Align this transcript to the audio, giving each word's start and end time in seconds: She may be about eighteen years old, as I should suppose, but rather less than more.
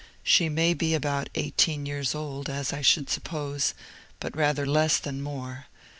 She 0.23 0.49
may 0.49 0.73
be 0.73 0.95
about 0.95 1.29
eighteen 1.35 1.85
years 1.85 2.15
old, 2.15 2.49
as 2.49 2.73
I 2.73 2.81
should 2.81 3.07
suppose, 3.07 3.75
but 4.19 4.35
rather 4.35 4.65
less 4.65 4.97
than 4.97 5.21
more. 5.21 5.67